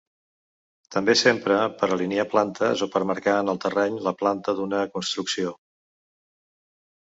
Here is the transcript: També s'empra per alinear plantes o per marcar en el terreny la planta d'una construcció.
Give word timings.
També 0.93 1.13
s'empra 1.19 1.59
per 1.81 1.89
alinear 1.95 2.25
plantes 2.31 2.81
o 2.85 2.87
per 2.95 3.01
marcar 3.11 3.35
en 3.43 3.53
el 3.53 3.61
terreny 3.67 4.01
la 4.09 4.15
planta 4.23 4.57
d'una 4.61 4.81
construcció. 4.97 5.55